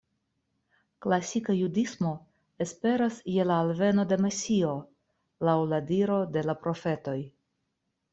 [1.05, 2.13] Klasika Judismo
[2.65, 4.71] esperas je la alveno de Mesio,
[5.49, 7.15] laŭ la diro de la profetoj.